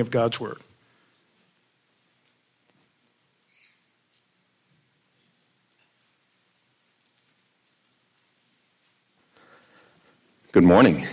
[0.00, 0.58] reading of God's Word.
[10.52, 11.06] Good morning.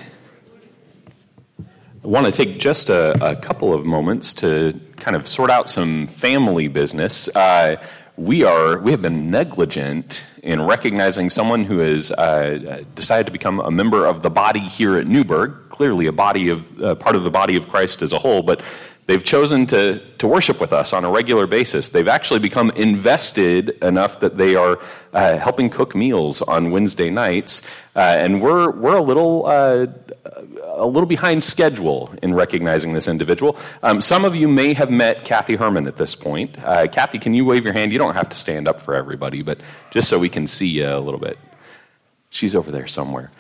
[2.04, 5.70] I want to take just a, a, couple of moments to kind of sort out
[5.70, 7.28] some family business.
[7.36, 7.76] Uh,
[8.16, 13.60] we are we have been negligent in recognizing someone who has uh, decided to become
[13.60, 15.67] a member of the body here at Newberg.
[15.78, 18.62] Clearly, a body of uh, part of the body of Christ as a whole, but
[19.08, 21.88] They've chosen to, to worship with us on a regular basis.
[21.88, 24.80] They've actually become invested enough that they are
[25.14, 27.62] uh, helping cook meals on Wednesday nights.
[27.96, 29.88] Uh, and we're, we're a, little, uh,
[30.66, 33.56] a little behind schedule in recognizing this individual.
[33.82, 36.62] Um, some of you may have met Kathy Herman at this point.
[36.62, 37.94] Uh, Kathy, can you wave your hand?
[37.94, 39.58] You don't have to stand up for everybody, but
[39.90, 41.40] just so we can see you a little bit.
[42.30, 43.32] She's over there somewhere.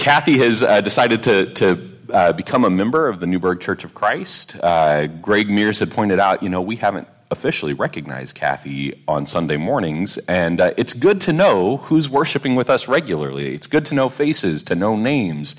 [0.00, 3.92] Kathy has uh, decided to, to uh, become a member of the Newberg Church of
[3.92, 4.56] Christ.
[4.62, 9.58] Uh, Greg Mears had pointed out, you know, we haven't officially recognized Kathy on Sunday
[9.58, 13.54] mornings, and uh, it's good to know who's worshiping with us regularly.
[13.54, 15.54] It's good to know faces, to know names.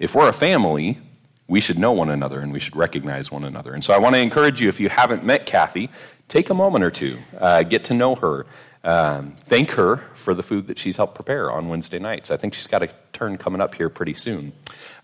[0.00, 0.98] If we're a family,
[1.46, 3.74] we should know one another and we should recognize one another.
[3.74, 5.88] And so I want to encourage you, if you haven't met Kathy,
[6.26, 8.44] take a moment or two, uh, get to know her.
[8.84, 12.30] Um, thank her for the food that she's helped prepare on Wednesday nights.
[12.30, 14.52] I think she's got a turn coming up here pretty soon.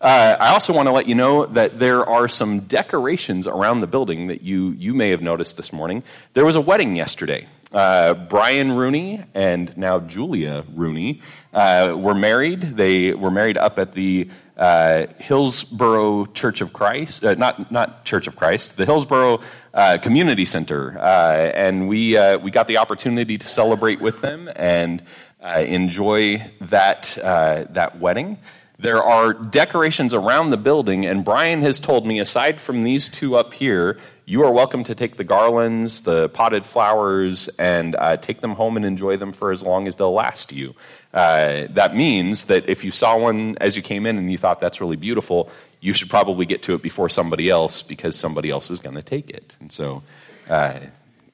[0.03, 3.87] Uh, I also want to let you know that there are some decorations around the
[3.87, 6.03] building that you, you may have noticed this morning.
[6.35, 7.49] There was a wedding yesterday.
[7.73, 11.23] Uh, Brian Rooney and now Julia Rooney
[11.55, 12.61] uh, were married.
[12.61, 18.27] They were married up at the uh, Hillsboro Church of Christ, uh, not, not Church
[18.27, 19.41] of Christ, the Hillsboro
[19.75, 20.99] uh, Community Center.
[20.99, 25.03] Uh, and we, we got the opportunity to celebrate with them and
[25.43, 28.39] enjoy that, that wedding.
[28.79, 33.37] There are decorations around the building, and Brian has told me, aside from these two
[33.37, 38.41] up here, you are welcome to take the garlands, the potted flowers, and uh, take
[38.41, 40.75] them home and enjoy them for as long as they'll last you.
[41.13, 44.61] Uh, that means that if you saw one as you came in and you thought
[44.61, 45.51] that's really beautiful,
[45.81, 49.03] you should probably get to it before somebody else because somebody else is going to
[49.03, 49.57] take it.
[49.61, 50.03] And so,
[50.49, 50.81] uh,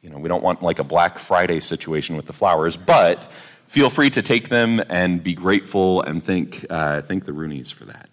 [0.03, 3.31] you know, we don't want like a Black Friday situation with the flowers, but
[3.67, 7.85] feel free to take them and be grateful and thank, uh, thank the Rooneys for
[7.87, 8.09] that,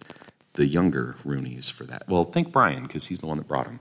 [0.53, 2.07] the younger Rooneys for that.
[2.07, 3.79] Well, thank Brian because he's the one that brought them.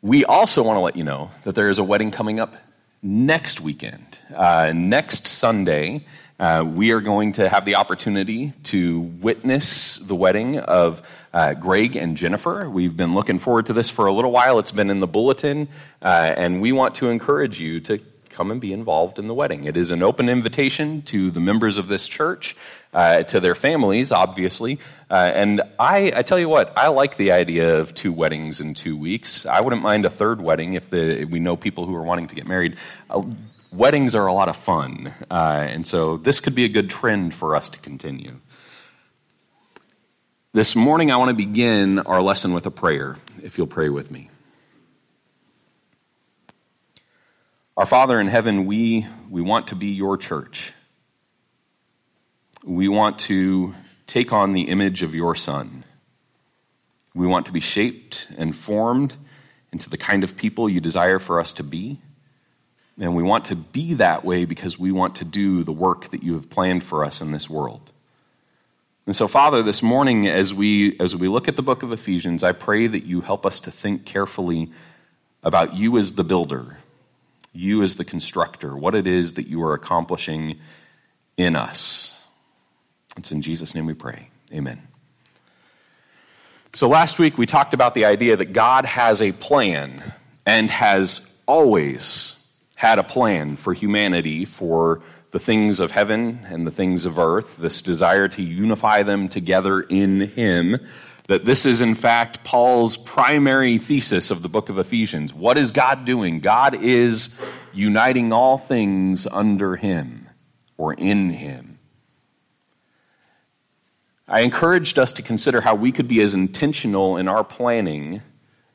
[0.00, 2.56] We also want to let you know that there is a wedding coming up
[3.02, 4.18] next weekend.
[4.34, 6.04] Uh, next Sunday,
[6.42, 11.00] uh, we are going to have the opportunity to witness the wedding of
[11.32, 12.68] uh, Greg and Jennifer.
[12.68, 14.58] We've been looking forward to this for a little while.
[14.58, 15.68] It's been in the bulletin,
[16.02, 19.64] uh, and we want to encourage you to come and be involved in the wedding.
[19.64, 22.56] It is an open invitation to the members of this church,
[22.92, 24.80] uh, to their families, obviously.
[25.08, 28.74] Uh, and I, I tell you what, I like the idea of two weddings in
[28.74, 29.46] two weeks.
[29.46, 32.26] I wouldn't mind a third wedding if, the, if we know people who are wanting
[32.26, 32.78] to get married.
[33.72, 37.34] Weddings are a lot of fun, uh, and so this could be a good trend
[37.34, 38.36] for us to continue.
[40.52, 44.10] This morning, I want to begin our lesson with a prayer, if you'll pray with
[44.10, 44.28] me.
[47.74, 50.74] Our Father in heaven, we, we want to be your church.
[52.62, 53.74] We want to
[54.06, 55.84] take on the image of your Son.
[57.14, 59.14] We want to be shaped and formed
[59.72, 62.02] into the kind of people you desire for us to be.
[63.00, 66.22] And we want to be that way because we want to do the work that
[66.22, 67.90] you have planned for us in this world.
[69.06, 72.44] And so, Father, this morning, as we, as we look at the book of Ephesians,
[72.44, 74.70] I pray that you help us to think carefully
[75.42, 76.78] about you as the builder
[77.52, 80.58] you as the constructor, what it is that you are accomplishing
[81.36, 82.18] in us.
[83.16, 84.30] It's in Jesus' name we pray.
[84.52, 84.80] Amen.
[86.72, 90.14] So last week we talked about the idea that God has a plan
[90.46, 92.41] and has always
[92.82, 95.00] had a plan for humanity, for
[95.30, 99.82] the things of heaven and the things of earth, this desire to unify them together
[99.82, 100.76] in Him
[101.28, 105.32] that this is, in fact, Paul's primary thesis of the book of Ephesians.
[105.32, 106.40] What is God doing?
[106.40, 107.40] God is
[107.72, 110.28] uniting all things under Him
[110.76, 111.78] or in Him.
[114.26, 118.22] I encouraged us to consider how we could be as intentional in our planning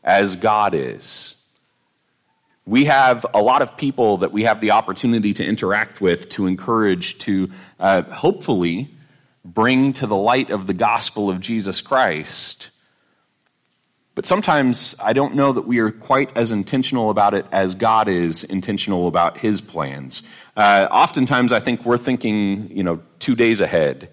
[0.01, 1.36] as God is.
[2.67, 6.47] We have a lot of people that we have the opportunity to interact with, to
[6.47, 7.49] encourage, to
[7.79, 8.93] uh, hopefully
[9.45, 12.71] bring to the light of the gospel of Jesus Christ.
[14.15, 18.09] But sometimes I don't know that we are quite as intentional about it as God
[18.09, 20.23] is intentional about his plans.
[20.57, 24.09] Uh, oftentimes I think we're thinking, you know, two days ahead.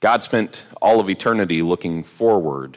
[0.00, 2.76] God spent all of eternity looking forward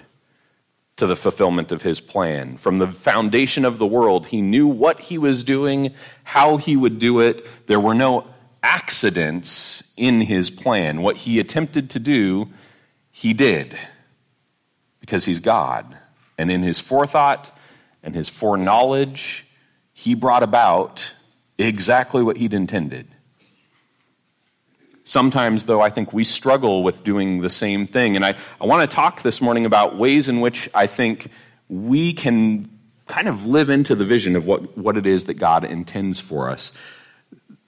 [1.01, 2.57] to the fulfillment of his plan.
[2.57, 6.99] From the foundation of the world, he knew what he was doing, how he would
[6.99, 7.43] do it.
[7.65, 8.27] There were no
[8.61, 11.01] accidents in his plan.
[11.01, 12.49] What he attempted to do,
[13.09, 13.75] he did
[14.99, 15.97] because he's God.
[16.37, 17.49] And in his forethought
[18.03, 19.47] and his foreknowledge,
[19.93, 21.13] he brought about
[21.57, 23.07] exactly what he'd intended.
[25.03, 28.15] Sometimes, though, I think we struggle with doing the same thing.
[28.15, 31.29] And I, I want to talk this morning about ways in which I think
[31.69, 32.69] we can
[33.07, 36.49] kind of live into the vision of what, what it is that God intends for
[36.49, 36.71] us.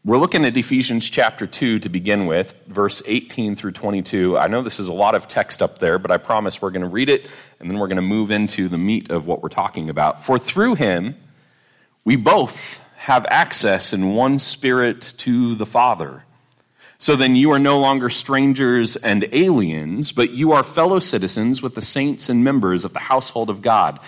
[0.06, 4.38] We're looking at Ephesians chapter 2 to begin with, verse 18 through 22.
[4.38, 6.82] I know this is a lot of text up there, but I promise we're going
[6.82, 7.28] to read it
[7.62, 10.26] and then we're going to move into the meat of what we're talking about.
[10.26, 11.16] For through him,
[12.04, 16.26] we both have access in one spirit to the Father.
[16.98, 21.76] So then you are no longer strangers and aliens, but you are fellow citizens with
[21.76, 24.00] the saints and members of the household of God,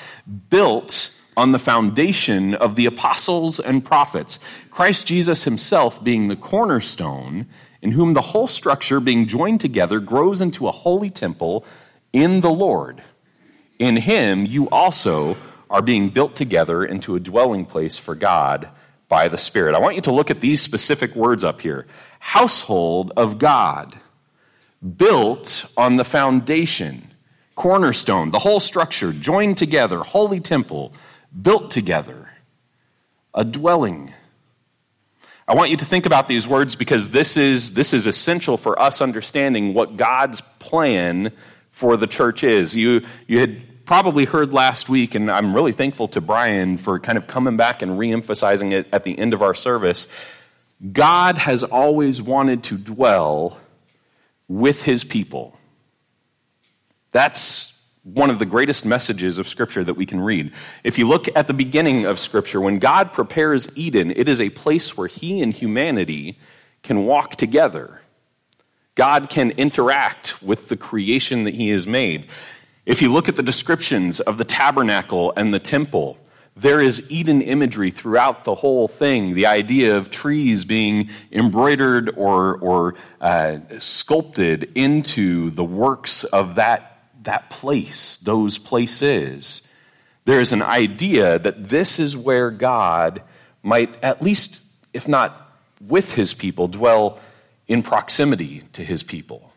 [0.50, 4.40] built on the foundation of the apostles and prophets,
[4.72, 7.48] Christ Jesus himself being the cornerstone,
[7.82, 11.66] in whom the whole structure, being joined together, grows into a holy temple
[12.14, 13.04] in the Lord.
[13.78, 15.36] In him you also
[15.70, 18.70] are being built together into a dwelling place for God
[19.10, 19.76] by the Spirit.
[19.76, 21.86] I want you to look at these specific words up here
[22.26, 24.00] household of God,
[24.98, 27.14] built on the foundation,
[27.56, 30.92] cornerstone, the whole structure, joined together, holy temple,
[31.40, 32.30] built together,
[33.36, 34.12] a dwelling.
[35.48, 38.78] I want you to think about these words because this is, this is essential for
[38.82, 41.32] us understanding what God's plan
[41.70, 42.76] for the church is.
[42.76, 47.20] You, you had probably heard last week, and I'm really thankful to Brian for kind
[47.20, 50.08] of coming back and reemphasizing it at the end of our service.
[50.92, 53.58] God has always wanted to dwell
[54.48, 55.58] with his people.
[57.12, 60.52] That's one of the greatest messages of Scripture that we can read.
[60.84, 64.52] If you look at the beginning of Scripture, when God prepares Eden, it is a
[64.52, 66.38] place where he and humanity
[66.84, 68.02] can walk together.
[68.94, 72.28] God can interact with the creation that he has made.
[72.86, 76.18] If you look at the descriptions of the tabernacle and the temple,
[76.56, 79.36] there is Eden imagery throughout the whole thing.
[79.36, 87.04] The idea of trees being embroidered or, or uh, sculpted into the works of that,
[87.24, 89.68] that place, those places.
[90.24, 93.22] There is an idea that this is where God
[93.62, 94.62] might, at least,
[94.94, 95.52] if not
[95.82, 97.20] with his people, dwell
[97.68, 99.52] in proximity to his people.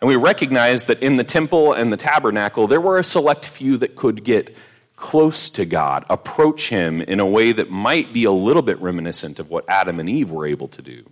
[0.00, 3.76] And we recognize that in the temple and the tabernacle, there were a select few
[3.78, 4.56] that could get
[5.00, 9.40] close to God, approach Him in a way that might be a little bit reminiscent
[9.40, 11.10] of what Adam and Eve were able to do.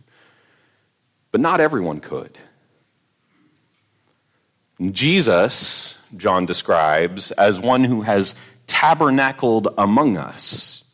[1.32, 2.38] But not everyone could.
[4.93, 10.85] Jesus, John describes, as one who has tabernacled among us.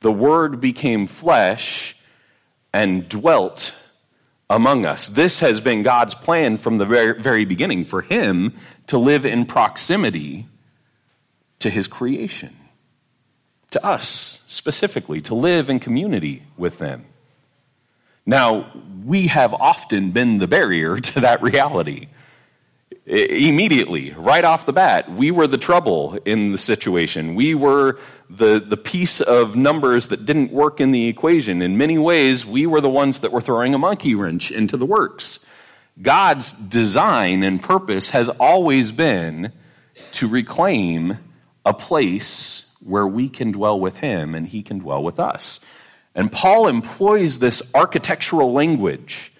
[0.00, 1.96] The Word became flesh
[2.72, 3.74] and dwelt
[4.50, 5.08] among us.
[5.08, 8.54] This has been God's plan from the very, very beginning for Him
[8.88, 10.46] to live in proximity
[11.60, 12.56] to his creation,
[13.70, 17.04] to us specifically, to live in community with them.
[18.24, 18.70] Now,
[19.04, 22.08] we have often been the barrier to that reality.
[23.06, 27.34] Immediately, right off the bat, we were the trouble in the situation.
[27.34, 31.62] We were the, the piece of numbers that didn't work in the equation.
[31.62, 34.84] In many ways, we were the ones that were throwing a monkey wrench into the
[34.84, 35.40] works.
[36.02, 39.52] God's design and purpose has always been
[40.12, 41.18] to reclaim
[41.64, 45.60] a place where we can dwell with him and he can dwell with us.
[46.14, 49.32] And Paul employs this architectural language.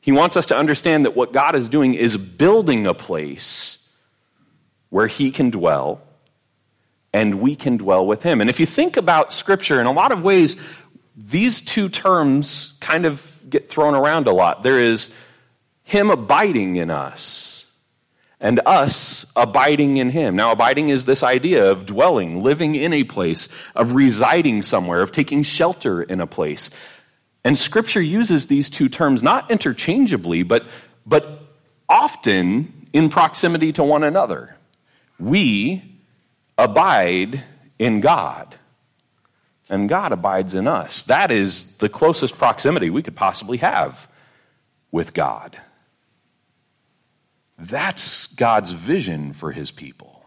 [0.00, 3.92] He wants us to understand that what God is doing is building a place
[4.88, 6.00] where he can dwell
[7.12, 8.40] and we can dwell with him.
[8.40, 10.56] And if you think about scripture in a lot of ways,
[11.16, 14.62] these two terms kind of get thrown around a lot.
[14.62, 15.14] There is
[15.82, 17.59] him abiding in us
[18.40, 20.34] and us abiding in him.
[20.34, 25.12] Now, abiding is this idea of dwelling, living in a place, of residing somewhere, of
[25.12, 26.70] taking shelter in a place.
[27.44, 30.64] And scripture uses these two terms not interchangeably, but,
[31.04, 31.40] but
[31.88, 34.56] often in proximity to one another.
[35.18, 35.82] We
[36.56, 37.42] abide
[37.78, 38.56] in God,
[39.68, 41.02] and God abides in us.
[41.02, 44.08] That is the closest proximity we could possibly have
[44.90, 45.58] with God.
[47.60, 50.24] That's God's vision for his people.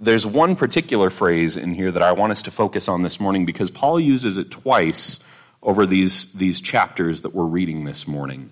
[0.00, 3.46] There's one particular phrase in here that I want us to focus on this morning
[3.46, 5.24] because Paul uses it twice
[5.62, 8.50] over these, these chapters that we're reading this morning.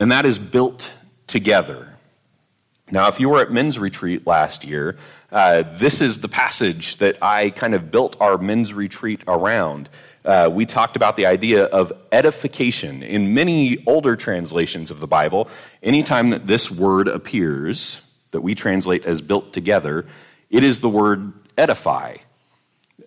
[0.00, 0.90] And that is built
[1.26, 1.94] together.
[2.90, 4.96] Now, if you were at men's retreat last year,
[5.30, 9.88] uh, this is the passage that I kind of built our men's retreat around.
[10.24, 13.02] Uh, we talked about the idea of edification.
[13.02, 15.48] In many older translations of the Bible,
[15.82, 20.06] anytime that this word appears, that we translate as built together,
[20.50, 22.16] it is the word edify,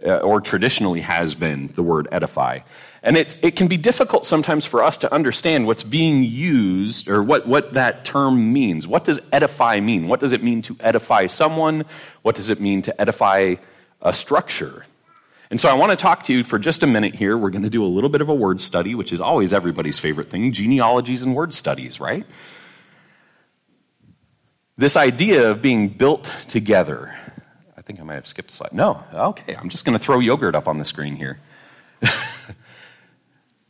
[0.05, 2.59] uh, or traditionally has been the word edify.
[3.03, 7.21] And it, it can be difficult sometimes for us to understand what's being used or
[7.21, 8.87] what, what that term means.
[8.87, 10.07] What does edify mean?
[10.07, 11.85] What does it mean to edify someone?
[12.21, 13.55] What does it mean to edify
[14.01, 14.85] a structure?
[15.53, 17.37] And so I want to talk to you for just a minute here.
[17.37, 19.99] We're going to do a little bit of a word study, which is always everybody's
[19.99, 22.25] favorite thing genealogies and word studies, right?
[24.77, 27.15] This idea of being built together.
[27.77, 28.73] I think I might have skipped a slide.
[28.73, 31.39] No, okay, I'm just going to throw yogurt up on the screen here.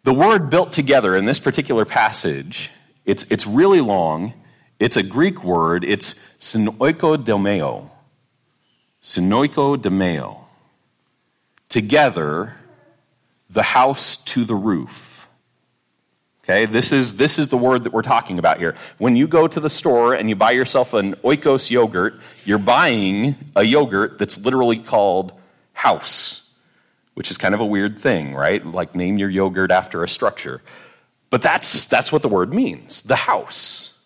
[0.06, 2.72] The word built together in this particular passage,
[3.04, 4.34] it's, it's really long.
[4.80, 5.84] It's a Greek word.
[5.84, 7.90] It's synoikodomeo.
[9.02, 10.43] Synoikodomeo.
[11.74, 12.56] Together,
[13.50, 15.28] the house to the roof.
[16.44, 18.76] Okay, this is, this is the word that we're talking about here.
[18.98, 23.36] When you go to the store and you buy yourself an oikos yogurt, you're buying
[23.56, 25.34] a yogurt that's literally called
[25.72, 26.44] house
[27.14, 28.66] which is kind of a weird thing, right?
[28.66, 30.62] Like name your yogurt after a structure.
[31.30, 34.00] But that's, that's what the word means the house.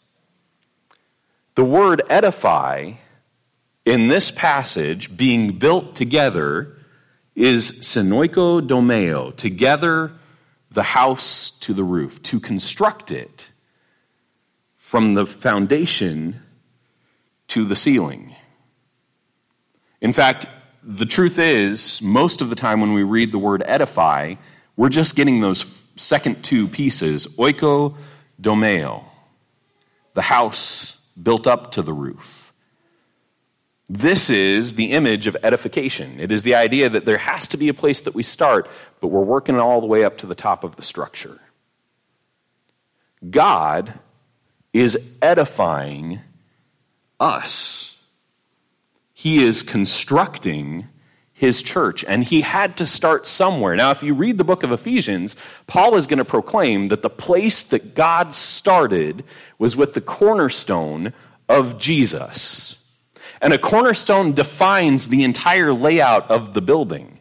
[1.55, 2.93] The word edify
[3.86, 6.76] in this passage, being built together,
[7.38, 10.12] is synoiko domeo, together
[10.72, 13.48] the house to the roof, to construct it
[14.75, 16.41] from the foundation
[17.48, 18.36] to the ceiling.
[20.01, 20.48] In fact,
[20.82, 24.36] the truth is, most of the time when we read the word edify,
[24.75, 25.63] we're just getting those
[25.96, 27.96] second two pieces oiko
[28.41, 29.03] domeo,
[30.15, 32.47] the house built up to the roof.
[33.89, 36.20] This is the image of edification.
[36.20, 38.67] It is the idea that there has to be a place that we start,
[39.00, 41.39] but we're working all the way up to the top of the structure.
[43.29, 43.94] God
[44.74, 46.20] is edifying
[47.20, 47.98] us
[49.17, 50.89] he is constructing
[51.34, 53.75] his church, and he had to start somewhere.
[53.75, 57.10] Now, if you read the book of Ephesians, Paul is going to proclaim that the
[57.10, 59.24] place that God started
[59.58, 61.13] was with the cornerstone
[61.50, 62.77] of Jesus.
[63.41, 67.17] And a cornerstone defines the entire layout of the building.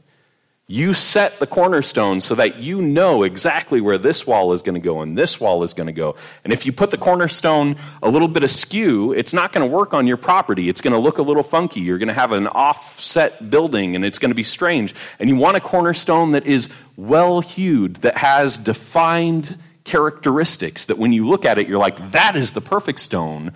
[0.68, 4.80] You set the cornerstone so that you know exactly where this wall is going to
[4.80, 6.16] go and this wall is going to go.
[6.42, 9.94] And if you put the cornerstone a little bit askew, it's not going to work
[9.94, 10.68] on your property.
[10.68, 11.82] It's going to look a little funky.
[11.82, 14.92] You're going to have an offset building and it's going to be strange.
[15.20, 21.12] And you want a cornerstone that is well hewed, that has defined characteristics, that when
[21.12, 23.52] you look at it, you're like, that is the perfect stone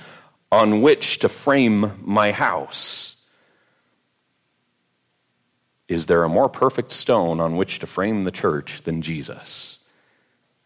[0.52, 3.25] on which to frame my house.
[5.88, 9.88] Is there a more perfect stone on which to frame the church than Jesus?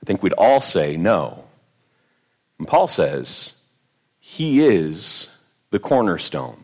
[0.03, 1.45] I think we'd all say no.
[2.59, 3.63] And Paul says,
[4.21, 6.64] He is the cornerstone.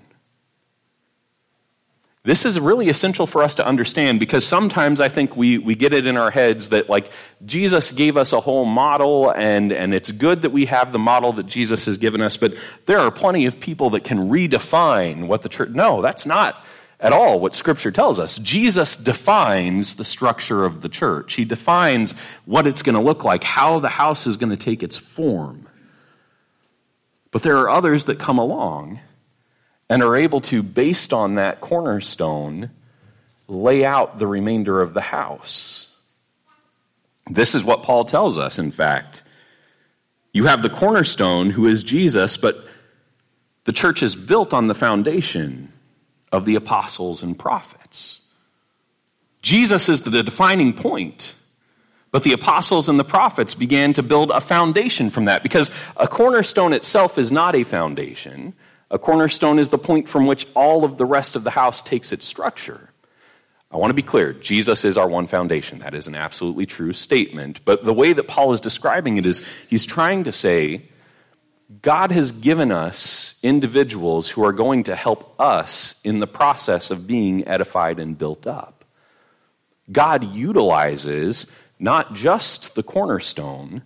[2.22, 5.94] This is really essential for us to understand because sometimes I think we, we get
[5.94, 7.10] it in our heads that, like,
[7.46, 11.32] Jesus gave us a whole model, and, and it's good that we have the model
[11.34, 15.40] that Jesus has given us, but there are plenty of people that can redefine what
[15.40, 15.70] the church.
[15.70, 16.62] No, that's not
[17.00, 18.36] at all what Scripture tells us.
[18.36, 22.12] Jesus defines the structure of the church, He defines
[22.44, 25.66] what it's going to look like, how the house is going to take its form.
[27.30, 29.00] But there are others that come along
[29.90, 32.70] and are able to, based on that cornerstone,
[33.49, 35.99] lay out the remainder of the house.
[37.28, 39.25] This is what Paul tells us, in fact.
[40.32, 42.56] You have the cornerstone, who is Jesus, but
[43.64, 45.73] the church is built on the foundation
[46.30, 48.28] of the apostles and prophets.
[49.42, 51.35] Jesus is the defining point.
[52.12, 56.06] But the apostles and the prophets began to build a foundation from that because a
[56.06, 58.54] cornerstone itself is not a foundation.
[58.90, 62.12] A cornerstone is the point from which all of the rest of the house takes
[62.12, 62.90] its structure.
[63.70, 65.78] I want to be clear Jesus is our one foundation.
[65.78, 67.64] That is an absolutely true statement.
[67.64, 70.88] But the way that Paul is describing it is he's trying to say
[71.82, 77.06] God has given us individuals who are going to help us in the process of
[77.06, 78.85] being edified and built up.
[79.92, 81.47] God utilizes
[81.78, 83.82] not just the cornerstone,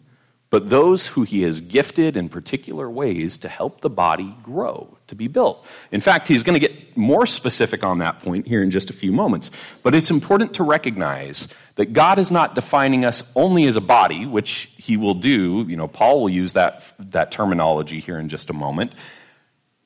[0.54, 5.16] but those who he has gifted in particular ways to help the body grow, to
[5.16, 5.66] be built.
[5.90, 8.92] In fact, he's going to get more specific on that point here in just a
[8.92, 9.50] few moments.
[9.82, 14.26] But it's important to recognize that God is not defining us only as a body,
[14.26, 15.66] which he will do.
[15.68, 18.92] You know, Paul will use that, that terminology here in just a moment.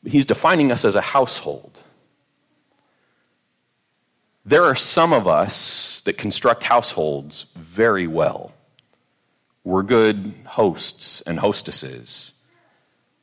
[0.05, 1.81] He's defining us as a household.
[4.45, 8.53] There are some of us that construct households very well.
[9.69, 12.33] We're good hosts and hostesses.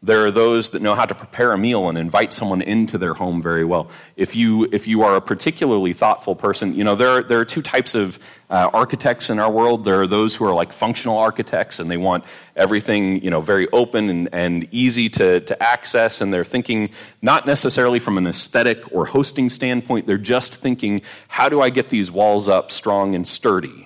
[0.03, 3.15] There are those that know how to prepare a meal and invite someone into their
[3.15, 3.89] home very well.
[4.15, 7.45] If you, if you are a particularly thoughtful person, you know, there are, there are
[7.45, 8.19] two types of
[8.51, 9.85] uh, architects in our world.
[9.85, 12.23] There are those who are like functional architects and they want
[12.55, 16.21] everything, you know, very open and, and easy to, to access.
[16.21, 16.91] And they're thinking
[17.23, 20.05] not necessarily from an aesthetic or hosting standpoint.
[20.05, 23.84] They're just thinking, how do I get these walls up strong and sturdy?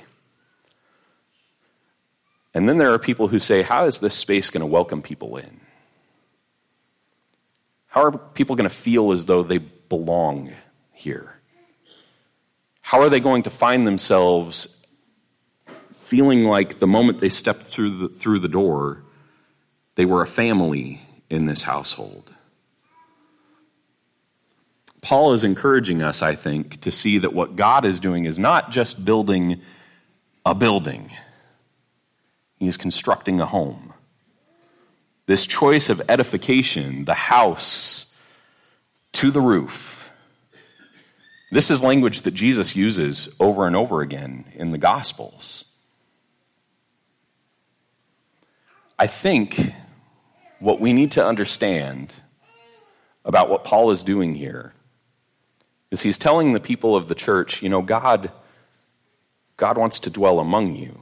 [2.54, 5.38] And then there are people who say, how is this space going to welcome people
[5.38, 5.60] in?
[7.88, 10.54] How are people going to feel as though they belong
[10.92, 11.40] here?
[12.82, 14.86] How are they going to find themselves
[15.94, 19.04] feeling like the moment they stepped through the, through the door,
[19.96, 22.34] they were a family in this household?
[25.02, 28.72] Paul is encouraging us, I think, to see that what God is doing is not
[28.72, 29.62] just building
[30.46, 31.12] a building,
[32.60, 33.94] He is constructing a home.
[35.26, 38.18] This choice of edification, the house
[39.14, 40.12] to the roof.
[41.52, 45.66] This is language that Jesus uses over and over again in the Gospels.
[49.00, 49.74] I think
[50.60, 52.14] what we need to understand
[53.24, 54.74] about what Paul is doing here
[55.90, 58.32] is he's telling the people of the church, you know, God,
[59.58, 61.00] God wants to dwell among you.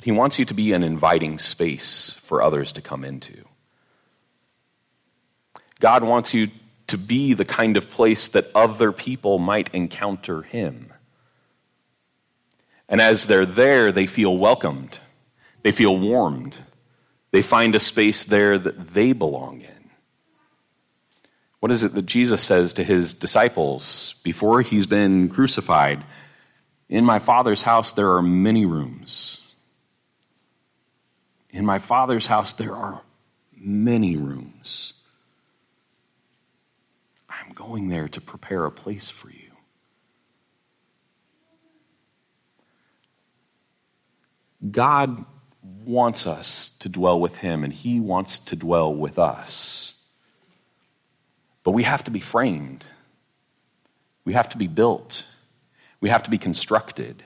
[0.00, 3.44] But he wants you to be an inviting space for others to come into.
[5.78, 6.48] God wants you
[6.86, 10.90] to be the kind of place that other people might encounter him.
[12.88, 15.00] And as they're there, they feel welcomed,
[15.62, 16.56] they feel warmed,
[17.30, 19.90] they find a space there that they belong in.
[21.58, 26.04] What is it that Jesus says to his disciples before he's been crucified?
[26.88, 29.39] In my Father's house, there are many rooms.
[31.52, 33.02] In my Father's house, there are
[33.56, 34.94] many rooms.
[37.28, 39.36] I'm going there to prepare a place for you.
[44.70, 45.24] God
[45.84, 49.94] wants us to dwell with Him, and He wants to dwell with us.
[51.64, 52.84] But we have to be framed,
[54.24, 55.26] we have to be built,
[56.00, 57.22] we have to be constructed.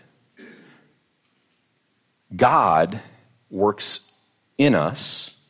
[2.34, 3.00] God
[3.50, 4.13] works
[4.59, 5.40] in us,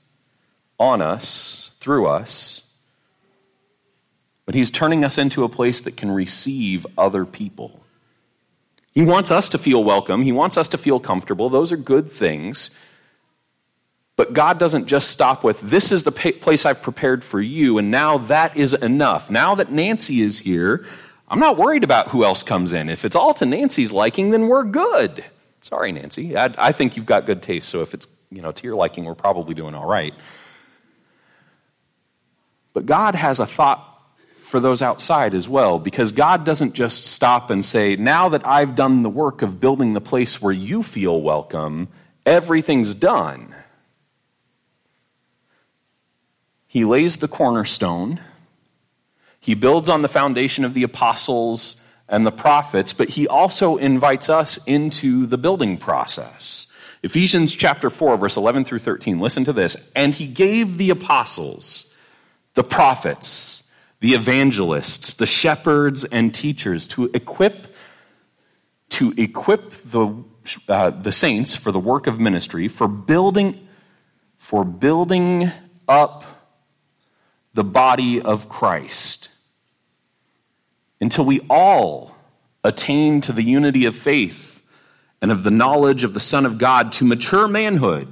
[0.79, 2.73] on us, through us.
[4.47, 7.81] But He's turning us into a place that can receive other people.
[8.93, 11.49] He wants us to feel welcome, He wants us to feel comfortable.
[11.49, 12.79] Those are good things.
[14.17, 17.90] But God doesn't just stop with, this is the place I've prepared for you, and
[17.90, 19.29] now that is enough.
[19.29, 20.87] Now that Nancy is here,
[21.29, 22.88] I'm not worried about who else comes in.
[22.88, 25.25] If it's all to Nancy's liking, then we're good.
[25.62, 26.37] Sorry, Nancy.
[26.37, 29.05] I, I think you've got good taste, so if it's you know, to your liking,
[29.05, 30.12] we're probably doing all right.
[32.73, 33.90] But God has a thought
[34.37, 38.75] for those outside as well, because God doesn't just stop and say, Now that I've
[38.75, 41.88] done the work of building the place where you feel welcome,
[42.27, 43.55] everything's done.
[46.66, 48.20] He lays the cornerstone,
[49.38, 54.29] he builds on the foundation of the apostles and the prophets, but he also invites
[54.29, 56.73] us into the building process.
[57.05, 59.21] Ephesians chapter 4, verse 11 through 13.
[59.21, 59.93] Listen to this.
[59.95, 61.95] And he gave the apostles,
[62.55, 67.69] the prophets, the evangelists, the shepherds, and teachers to equip
[68.90, 70.25] to equip the,
[70.69, 73.67] uh, the saints for the work of ministry, for building,
[74.38, 75.51] for building
[75.88, 76.25] up
[77.53, 79.31] the body of Christ
[81.01, 82.14] until we all
[82.62, 84.54] attain to the unity of faith
[85.24, 88.08] and of the knowledge of the Son of God to mature manhood,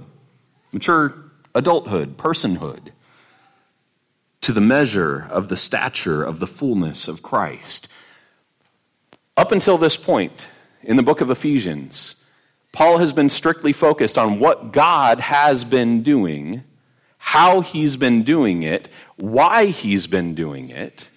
[0.72, 1.12] mature
[1.54, 2.88] adulthood, personhood,
[4.40, 7.92] to the measure of the stature of the fullness of Christ.
[9.36, 10.48] Up until this point
[10.82, 12.24] in the book of Ephesians,
[12.72, 16.64] Paul has been strictly focused on what God has been doing,
[17.18, 21.10] how he's been doing it, why he's been doing it.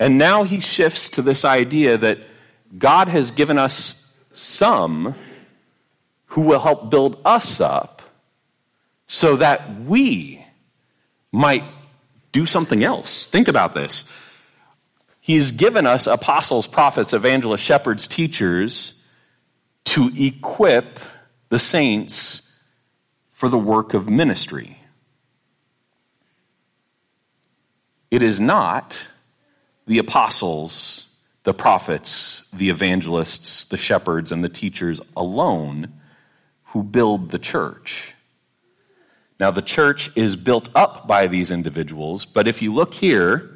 [0.00, 2.18] And now he shifts to this idea that
[2.76, 5.14] God has given us some
[6.26, 8.02] who will help build us up
[9.06, 10.44] so that we
[11.32, 11.64] might
[12.32, 13.26] do something else.
[13.26, 14.12] Think about this.
[15.20, 19.04] He's given us apostles, prophets, evangelists, shepherds, teachers
[19.84, 21.00] to equip
[21.48, 22.58] the saints
[23.32, 24.80] for the work of ministry.
[28.10, 29.08] it is not
[29.86, 31.09] the apostles,
[31.50, 35.92] the prophets, the evangelists, the shepherds, and the teachers alone
[36.66, 38.14] who build the church.
[39.40, 43.50] Now, the church is built up by these individuals, but if you look here,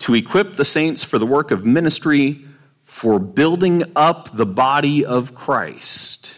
[0.00, 2.44] to equip the saints for the work of ministry,
[2.84, 6.36] for building up the body of Christ.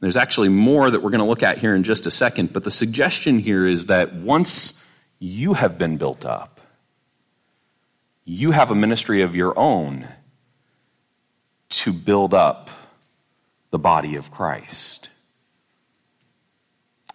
[0.00, 2.64] There's actually more that we're going to look at here in just a second, but
[2.64, 4.85] the suggestion here is that once
[5.26, 6.60] you have been built up,
[8.24, 10.06] you have a ministry of your own
[11.68, 12.70] to build up
[13.70, 15.10] the body of Christ.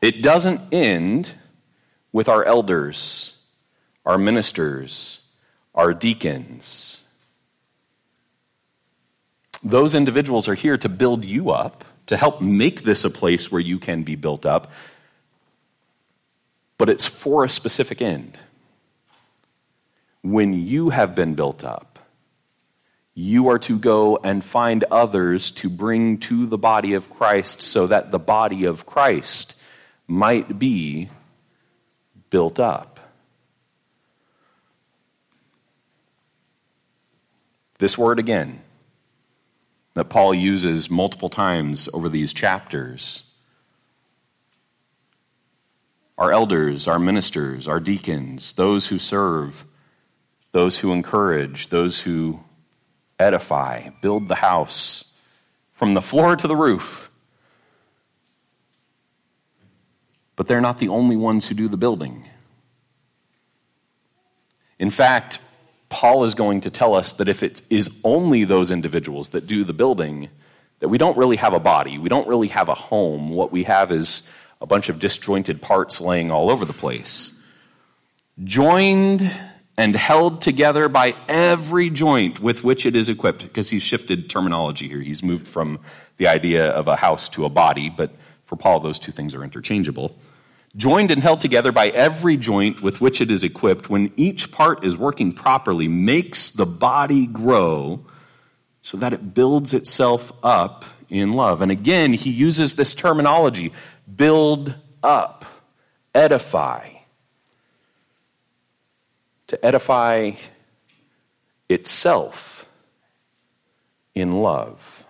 [0.02, 1.34] It doesn't end
[2.12, 3.38] with our elders,
[4.06, 5.22] our ministers,
[5.74, 7.04] our deacons.
[9.64, 13.62] Those individuals are here to build you up, to help make this a place where
[13.62, 14.72] you can be built up,
[16.82, 18.40] but it's for a specific end.
[20.24, 22.00] When you have been built up,
[23.14, 27.86] you are to go and find others to bring to the body of Christ so
[27.86, 29.62] that the body of Christ
[30.08, 31.12] might be
[32.32, 33.00] built up.
[37.78, 38.60] This word again,
[39.94, 43.31] that Paul uses multiple times over these chapters.
[46.22, 49.66] Our elders, our ministers, our deacons, those who serve,
[50.52, 52.42] those who encourage, those who
[53.18, 55.18] edify, build the house
[55.74, 57.10] from the floor to the roof.
[60.36, 62.28] But they're not the only ones who do the building.
[64.78, 65.40] In fact,
[65.90, 69.64] Paul is going to tell us that if it is only those individuals that do
[69.64, 70.30] the building,
[70.82, 73.30] that we don't really have a body, we don't really have a home.
[73.30, 74.30] What we have is
[74.62, 77.42] a bunch of disjointed parts laying all over the place.
[78.44, 79.30] Joined
[79.78, 83.42] and held together by every joint with which it is equipped.
[83.42, 85.02] Because he's shifted terminology here.
[85.02, 85.80] He's moved from
[86.18, 88.12] the idea of a house to a body, but
[88.46, 90.16] for Paul, those two things are interchangeable.
[90.76, 94.86] Joined and held together by every joint with which it is equipped, when each part
[94.86, 98.06] is working properly, makes the body grow
[98.82, 101.62] so that it builds itself up in love.
[101.62, 103.74] And again, he uses this terminology
[104.16, 105.46] build up,
[106.14, 107.02] edify
[109.52, 110.32] to edify
[111.68, 112.66] itself
[114.16, 115.06] in love.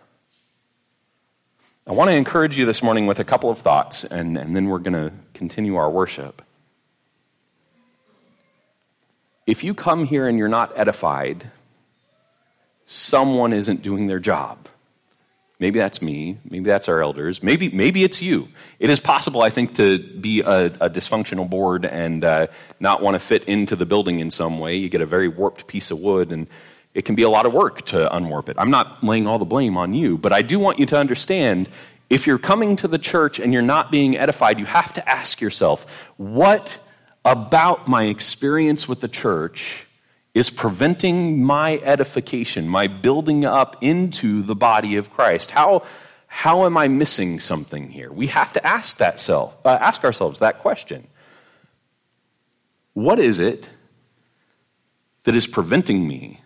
[1.85, 4.65] I want to encourage you this morning with a couple of thoughts, and, and then
[4.65, 6.41] we're going to continue our worship.
[9.45, 11.51] If you come here and you're not edified,
[12.85, 14.67] someone isn't doing their job.
[15.61, 16.39] Maybe that's me.
[16.49, 17.43] Maybe that's our elders.
[17.43, 18.47] Maybe, maybe it's you.
[18.79, 22.47] It is possible, I think, to be a, a dysfunctional board and uh,
[22.79, 24.75] not want to fit into the building in some way.
[24.75, 26.47] You get a very warped piece of wood, and
[26.95, 28.55] it can be a lot of work to unwarp it.
[28.57, 31.69] I'm not laying all the blame on you, but I do want you to understand
[32.09, 35.41] if you're coming to the church and you're not being edified, you have to ask
[35.41, 35.85] yourself,
[36.17, 36.79] what
[37.23, 39.85] about my experience with the church
[40.33, 45.51] is preventing my edification, my building up into the body of Christ?
[45.51, 45.83] How,
[46.27, 48.11] how am I missing something here?
[48.11, 51.07] We have to ask, that self, uh, ask ourselves that question.
[52.93, 53.69] What is it
[55.23, 56.41] that is preventing me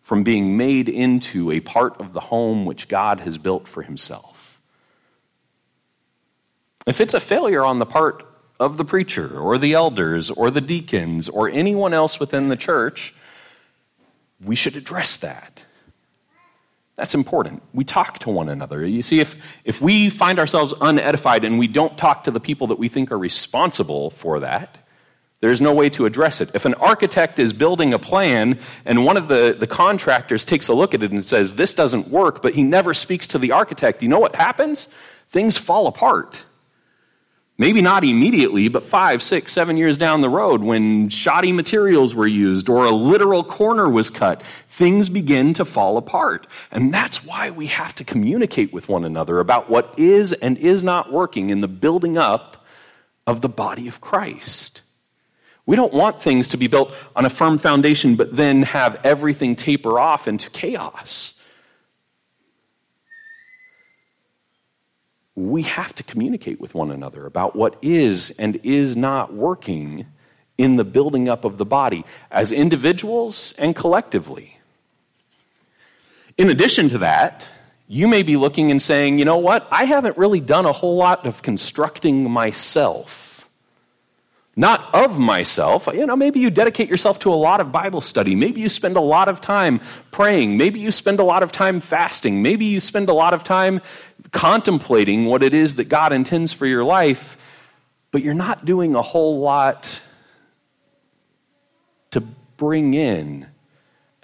[0.00, 4.58] from being made into a part of the home which God has built for himself?
[6.86, 8.24] If it's a failure on the part
[8.58, 13.14] of the preacher or the elders or the deacons or anyone else within the church,
[14.44, 15.64] we should address that.
[16.96, 17.62] That's important.
[17.72, 18.84] We talk to one another.
[18.84, 22.66] You see, if, if we find ourselves unedified and we don't talk to the people
[22.66, 24.78] that we think are responsible for that,
[25.40, 26.50] there's no way to address it.
[26.54, 30.74] If an architect is building a plan and one of the, the contractors takes a
[30.74, 34.02] look at it and says, This doesn't work, but he never speaks to the architect,
[34.02, 34.88] you know what happens?
[35.30, 36.42] Things fall apart.
[37.60, 42.26] Maybe not immediately, but five, six, seven years down the road, when shoddy materials were
[42.26, 46.46] used or a literal corner was cut, things begin to fall apart.
[46.70, 50.84] And that's why we have to communicate with one another about what is and is
[50.84, 52.64] not working in the building up
[53.26, 54.82] of the body of Christ.
[55.66, 59.56] We don't want things to be built on a firm foundation, but then have everything
[59.56, 61.37] taper off into chaos.
[65.38, 70.06] We have to communicate with one another about what is and is not working
[70.56, 74.58] in the building up of the body as individuals and collectively.
[76.36, 77.46] In addition to that,
[77.86, 80.96] you may be looking and saying, you know what, I haven't really done a whole
[80.96, 83.27] lot of constructing myself.
[84.58, 85.86] Not of myself.
[85.86, 88.34] You know, maybe you dedicate yourself to a lot of Bible study.
[88.34, 90.56] Maybe you spend a lot of time praying.
[90.56, 92.42] Maybe you spend a lot of time fasting.
[92.42, 93.80] Maybe you spend a lot of time
[94.32, 97.38] contemplating what it is that God intends for your life,
[98.10, 100.00] but you're not doing a whole lot
[102.10, 102.20] to
[102.56, 103.46] bring in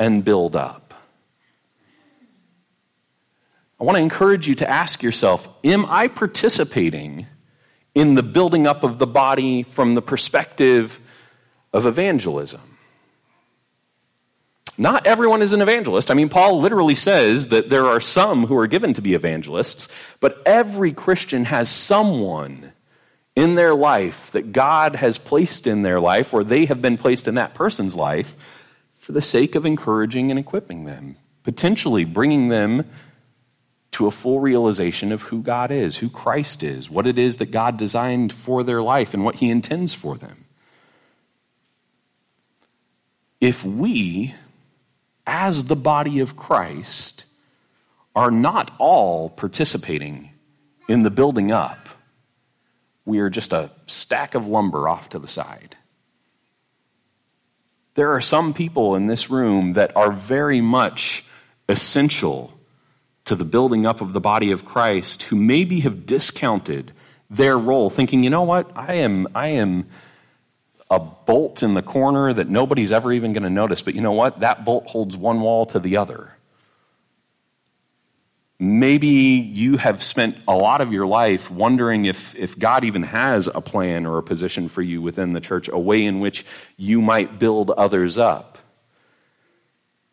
[0.01, 0.95] and build up.
[3.81, 7.29] I want to encourage you to ask yourself Am I participating
[7.95, 11.01] in the building up of the body from the perspective
[11.73, 12.61] of evangelism?
[14.77, 16.11] Not everyone is an evangelist.
[16.11, 19.89] I mean, Paul literally says that there are some who are given to be evangelists,
[20.19, 22.73] but every Christian has someone
[23.37, 27.29] in their life that God has placed in their life, or they have been placed
[27.29, 28.35] in that person's life,
[28.99, 32.89] for the sake of encouraging and equipping them, potentially bringing them
[33.95, 37.53] to a full realization of who God is, who Christ is, what it is that
[37.53, 40.47] God designed for their life, and what He intends for them.
[43.41, 44.35] If we,
[45.27, 47.25] as the body of Christ,
[48.17, 50.31] are not all participating
[50.89, 51.89] in the building up,
[53.05, 55.77] we are just a stack of lumber off to the side.
[57.95, 61.25] There are some people in this room that are very much
[61.69, 62.59] essential
[63.25, 66.93] to the building up of the body of Christ who maybe have discounted
[67.31, 69.87] their role, thinking, you know what, I am, I am
[70.91, 74.13] a bolt in the corner that nobody's ever even going to notice, but you know
[74.13, 74.41] what?
[74.41, 76.31] That bolt holds one wall to the other.
[78.61, 83.49] Maybe you have spent a lot of your life wondering if, if God even has
[83.49, 87.03] a plan or a position for you within the church, a way in which you
[87.03, 88.59] might build others up.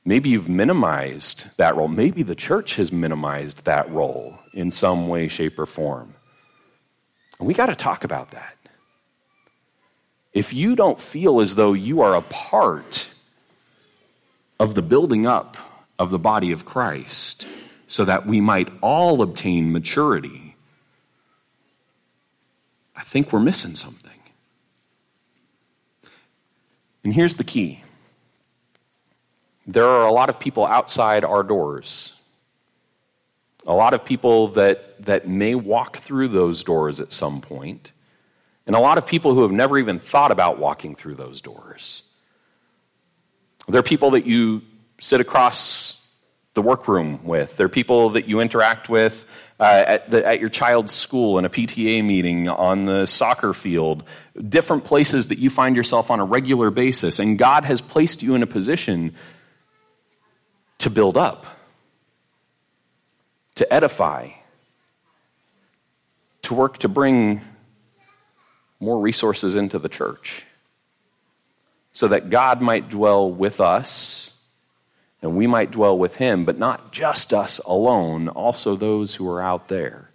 [0.03, 1.87] Maybe you've minimized that role.
[1.87, 6.15] Maybe the church has minimized that role in some way, shape, or form.
[7.39, 8.57] And we got to talk about that.
[10.33, 13.07] If you don't feel as though you are a part
[14.59, 15.57] of the building up
[15.99, 17.45] of the body of Christ,
[17.91, 20.55] so that we might all obtain maturity,
[22.95, 24.11] I think we're missing something.
[27.03, 27.83] And here's the key
[29.73, 32.13] there are a lot of people outside our doors.
[33.67, 37.91] A lot of people that, that may walk through those doors at some point,
[38.65, 42.03] and a lot of people who have never even thought about walking through those doors.
[43.67, 44.61] There are people that you
[44.99, 46.07] sit across
[46.53, 47.55] the workroom with.
[47.55, 49.25] They're people that you interact with
[49.59, 54.03] uh, at, the, at your child's school, in a PTA meeting, on the soccer field,
[54.49, 57.19] different places that you find yourself on a regular basis.
[57.19, 59.15] And God has placed you in a position
[60.81, 61.45] to build up,
[63.55, 64.29] to edify,
[66.41, 67.41] to work to bring
[68.79, 70.43] more resources into the church
[71.91, 74.39] so that God might dwell with us
[75.21, 79.41] and we might dwell with him, but not just us alone, also those who are
[79.41, 80.09] out there.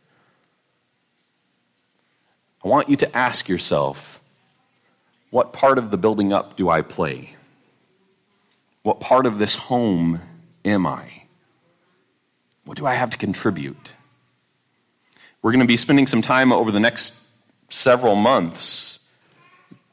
[2.65, 4.21] I want you to ask yourself
[5.31, 7.37] what part of the building up do I play?
[8.83, 10.21] What part of this home
[10.67, 11.23] am I?
[12.65, 13.93] What do I have to contribute?
[15.41, 17.15] We're going to be spending some time over the next
[17.69, 19.11] several months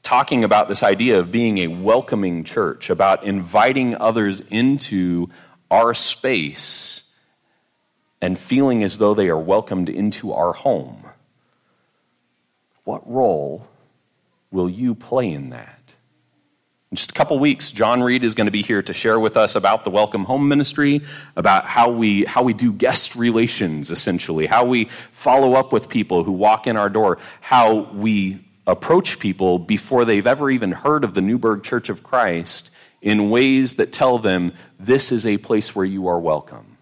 [0.02, 5.30] talking about this idea of being a welcoming church, about inviting others into
[5.72, 7.16] our space
[8.22, 11.06] and feeling as though they are welcomed into our home.
[12.84, 13.68] What role
[14.52, 15.83] will you play in that?
[16.94, 19.36] In just a couple weeks, John Reed is going to be here to share with
[19.36, 21.02] us about the Welcome Home Ministry,
[21.36, 26.24] about how we, how we do guest relations, essentially, how we follow up with people
[26.24, 31.16] who walk in our door, how we approach people before they've ever even heard of
[31.16, 32.70] the Newberg Church of Christ
[33.02, 36.78] in ways that tell them this is a place where you are welcome.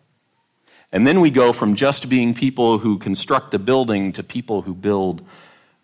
[0.92, 4.74] And then we go from just being people who construct a building to people who
[4.74, 5.26] build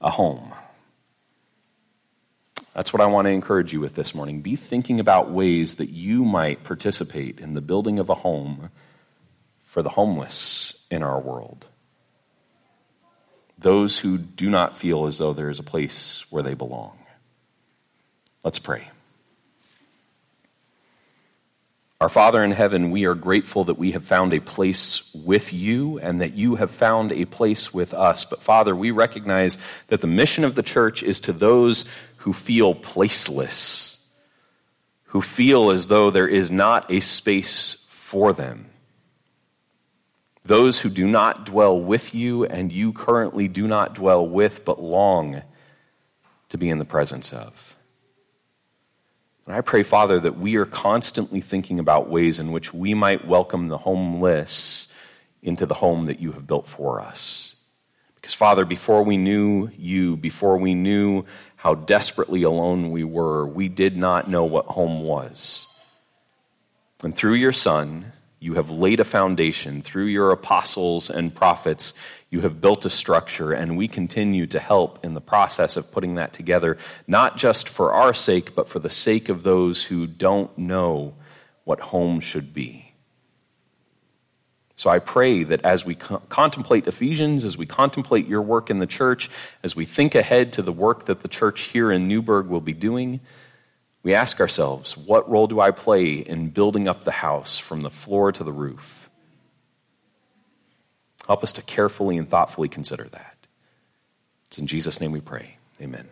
[0.02, 0.54] a home.
[2.78, 4.40] That's what I want to encourage you with this morning.
[4.40, 8.70] Be thinking about ways that you might participate in the building of a home
[9.66, 11.68] for the homeless in our world
[13.58, 16.98] those who do not feel as though there is a place where they belong.
[18.44, 18.90] Let's pray.
[22.00, 25.98] Our Father in heaven, we are grateful that we have found a place with you
[25.98, 28.24] and that you have found a place with us.
[28.24, 31.86] But Father, we recognize that the mission of the church is to those
[32.28, 34.04] who feel placeless,
[35.06, 38.70] who feel as though there is not a space for them
[40.48, 44.82] those who do not dwell with you and you currently do not dwell with, but
[44.82, 45.44] long
[46.50, 47.76] to be in the presence of.
[49.46, 53.28] And I pray, Father, that we are constantly thinking about ways in which we might
[53.28, 54.94] welcome the homeless
[55.42, 57.58] into the home that you have built for us.
[58.16, 61.24] Because, Father, before we knew you, before we knew
[61.58, 65.68] how desperately alone we were, we did not know what home was.
[67.04, 69.82] And through your Son, you have laid a foundation.
[69.82, 71.94] Through your apostles and prophets,
[72.30, 76.16] you have built a structure, and we continue to help in the process of putting
[76.16, 80.56] that together, not just for our sake, but for the sake of those who don't
[80.58, 81.16] know
[81.64, 82.87] what home should be.
[84.78, 88.78] So I pray that as we co- contemplate Ephesians, as we contemplate your work in
[88.78, 89.30] the church,
[89.64, 92.74] as we think ahead to the work that the church here in Newberg will be
[92.74, 93.20] doing,
[94.04, 97.90] we ask ourselves, what role do I play in building up the house from the
[97.90, 99.10] floor to the roof?
[101.26, 103.36] Help us to carefully and thoughtfully consider that.
[104.46, 105.58] It's in Jesus' name we pray.
[105.82, 106.08] Amen.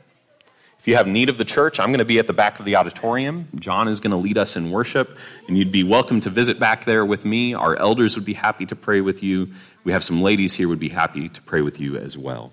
[0.86, 2.66] If you have need of the church, I'm going to be at the back of
[2.66, 3.48] the auditorium.
[3.56, 5.18] John is going to lead us in worship,
[5.48, 7.56] and you'd be welcome to visit back there with me.
[7.56, 9.50] Our elders would be happy to pray with you.
[9.84, 12.52] We have some ladies here would be happy to pray with you as well.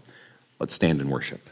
[0.59, 1.47] Let's stand and worship.